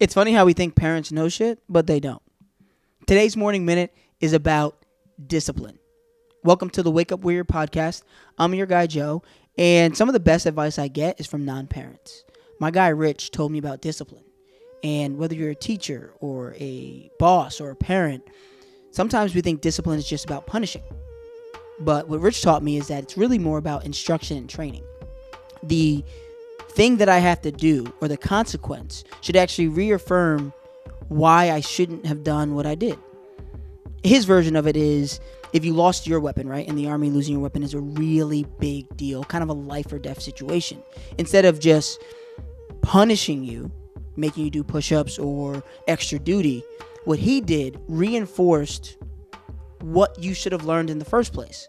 It's 0.00 0.14
funny 0.14 0.32
how 0.32 0.44
we 0.44 0.52
think 0.52 0.76
parents 0.76 1.10
know 1.10 1.28
shit, 1.28 1.60
but 1.68 1.88
they 1.88 1.98
don't. 1.98 2.22
Today's 3.08 3.36
morning 3.36 3.66
minute 3.66 3.92
is 4.20 4.32
about 4.32 4.84
discipline. 5.26 5.80
Welcome 6.44 6.70
to 6.70 6.84
the 6.84 6.90
Wake 6.92 7.10
Up 7.10 7.18
Warrior 7.18 7.44
podcast. 7.44 8.04
I'm 8.38 8.54
your 8.54 8.68
guy, 8.68 8.86
Joe, 8.86 9.24
and 9.56 9.96
some 9.96 10.08
of 10.08 10.12
the 10.12 10.20
best 10.20 10.46
advice 10.46 10.78
I 10.78 10.86
get 10.86 11.18
is 11.18 11.26
from 11.26 11.44
non 11.44 11.66
parents. 11.66 12.22
My 12.60 12.70
guy, 12.70 12.88
Rich, 12.88 13.32
told 13.32 13.50
me 13.50 13.58
about 13.58 13.82
discipline. 13.82 14.22
And 14.84 15.18
whether 15.18 15.34
you're 15.34 15.50
a 15.50 15.56
teacher 15.56 16.12
or 16.20 16.54
a 16.60 17.10
boss 17.18 17.60
or 17.60 17.70
a 17.70 17.76
parent, 17.76 18.22
sometimes 18.92 19.34
we 19.34 19.40
think 19.40 19.62
discipline 19.62 19.98
is 19.98 20.08
just 20.08 20.24
about 20.24 20.46
punishing. 20.46 20.84
But 21.80 22.08
what 22.08 22.20
Rich 22.20 22.42
taught 22.42 22.62
me 22.62 22.76
is 22.76 22.86
that 22.86 23.02
it's 23.02 23.16
really 23.16 23.40
more 23.40 23.58
about 23.58 23.84
instruction 23.84 24.36
and 24.36 24.48
training. 24.48 24.84
The 25.64 26.04
thing 26.78 26.98
that 26.98 27.08
I 27.08 27.18
have 27.18 27.42
to 27.42 27.50
do 27.50 27.92
or 28.00 28.06
the 28.06 28.16
consequence 28.16 29.02
should 29.20 29.34
actually 29.34 29.66
reaffirm 29.66 30.52
why 31.08 31.50
I 31.50 31.58
shouldn't 31.58 32.06
have 32.06 32.22
done 32.22 32.54
what 32.54 32.66
I 32.66 32.76
did. 32.76 32.96
His 34.04 34.26
version 34.26 34.54
of 34.54 34.68
it 34.68 34.76
is 34.76 35.18
if 35.52 35.64
you 35.64 35.72
lost 35.72 36.06
your 36.06 36.20
weapon, 36.20 36.48
right? 36.48 36.68
In 36.68 36.76
the 36.76 36.86
army, 36.86 37.10
losing 37.10 37.32
your 37.32 37.42
weapon 37.42 37.64
is 37.64 37.74
a 37.74 37.80
really 37.80 38.46
big 38.60 38.96
deal, 38.96 39.24
kind 39.24 39.42
of 39.42 39.48
a 39.48 39.54
life 39.54 39.92
or 39.92 39.98
death 39.98 40.22
situation. 40.22 40.80
Instead 41.18 41.44
of 41.44 41.58
just 41.58 42.00
punishing 42.80 43.42
you, 43.42 43.72
making 44.14 44.44
you 44.44 44.50
do 44.50 44.62
push 44.62 44.92
ups 44.92 45.18
or 45.18 45.64
extra 45.88 46.20
duty, 46.20 46.62
what 47.04 47.18
he 47.18 47.40
did 47.40 47.80
reinforced 47.88 48.98
what 49.80 50.16
you 50.22 50.32
should 50.32 50.52
have 50.52 50.64
learned 50.64 50.90
in 50.90 51.00
the 51.00 51.04
first 51.04 51.32
place. 51.32 51.66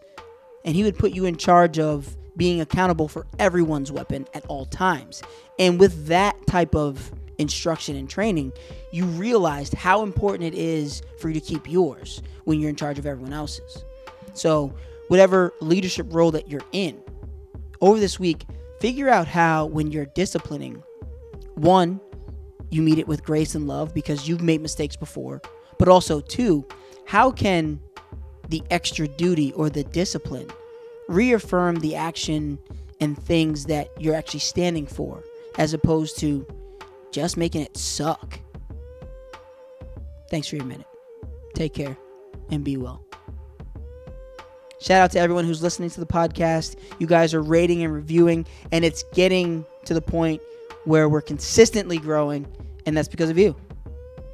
And 0.64 0.76
he 0.76 0.84
would 0.84 0.96
put 0.96 1.10
you 1.10 1.24
in 1.24 1.34
charge 1.34 1.80
of 1.80 2.16
being 2.40 2.62
accountable 2.62 3.06
for 3.06 3.26
everyone's 3.38 3.92
weapon 3.92 4.26
at 4.32 4.42
all 4.46 4.64
times. 4.64 5.22
And 5.58 5.78
with 5.78 6.06
that 6.06 6.46
type 6.46 6.74
of 6.74 7.12
instruction 7.36 7.96
and 7.96 8.08
training, 8.08 8.54
you 8.92 9.04
realized 9.04 9.74
how 9.74 10.02
important 10.02 10.44
it 10.44 10.54
is 10.54 11.02
for 11.18 11.28
you 11.28 11.34
to 11.34 11.40
keep 11.40 11.70
yours 11.70 12.22
when 12.44 12.58
you're 12.58 12.70
in 12.70 12.76
charge 12.76 12.98
of 12.98 13.04
everyone 13.04 13.34
else's. 13.34 13.84
So, 14.32 14.74
whatever 15.08 15.52
leadership 15.60 16.06
role 16.08 16.30
that 16.30 16.48
you're 16.48 16.64
in, 16.72 16.98
over 17.82 18.00
this 18.00 18.18
week, 18.18 18.46
figure 18.80 19.10
out 19.10 19.28
how, 19.28 19.66
when 19.66 19.92
you're 19.92 20.06
disciplining, 20.06 20.82
one, 21.56 22.00
you 22.70 22.80
meet 22.80 22.98
it 22.98 23.06
with 23.06 23.22
grace 23.22 23.54
and 23.54 23.66
love 23.66 23.92
because 23.92 24.26
you've 24.26 24.40
made 24.40 24.62
mistakes 24.62 24.96
before, 24.96 25.42
but 25.78 25.88
also, 25.88 26.22
two, 26.22 26.66
how 27.06 27.32
can 27.32 27.82
the 28.48 28.62
extra 28.70 29.06
duty 29.06 29.52
or 29.52 29.68
the 29.68 29.84
discipline 29.84 30.48
reaffirm 31.10 31.76
the 31.80 31.96
action 31.96 32.58
and 33.00 33.20
things 33.20 33.66
that 33.66 33.88
you're 33.98 34.14
actually 34.14 34.40
standing 34.40 34.86
for 34.86 35.22
as 35.58 35.74
opposed 35.74 36.18
to 36.20 36.46
just 37.10 37.36
making 37.36 37.62
it 37.62 37.76
suck. 37.76 38.38
Thanks 40.30 40.46
for 40.46 40.56
your 40.56 40.64
minute. 40.64 40.86
Take 41.54 41.74
care 41.74 41.96
and 42.50 42.62
be 42.62 42.76
well. 42.76 43.04
Shout 44.80 45.02
out 45.02 45.10
to 45.12 45.18
everyone 45.18 45.44
who's 45.44 45.62
listening 45.62 45.90
to 45.90 46.00
the 46.00 46.06
podcast. 46.06 46.76
You 46.98 47.06
guys 47.06 47.34
are 47.34 47.42
rating 47.42 47.82
and 47.82 47.92
reviewing, 47.92 48.46
and 48.72 48.84
it's 48.84 49.02
getting 49.12 49.66
to 49.84 49.92
the 49.92 50.00
point 50.00 50.40
where 50.84 51.08
we're 51.08 51.20
consistently 51.20 51.98
growing, 51.98 52.46
and 52.86 52.96
that's 52.96 53.08
because 53.08 53.28
of 53.28 53.36
you. 53.36 53.56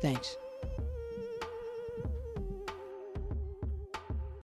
Thanks. 0.00 0.36